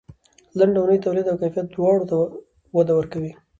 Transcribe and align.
لنډه 0.57 0.79
اونۍ 0.79 0.97
د 0.99 1.03
تولید 1.05 1.25
او 1.29 1.39
کیفیت 1.41 1.67
دواړو 1.69 2.07
ته 2.09 2.15
وده 2.75 2.93
ورکوي. 2.95 3.31